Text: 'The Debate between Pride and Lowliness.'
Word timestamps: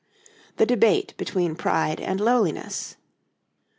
'The 0.55 0.65
Debate 0.65 1.13
between 1.17 1.53
Pride 1.55 1.99
and 2.01 2.19
Lowliness.' 2.19 2.95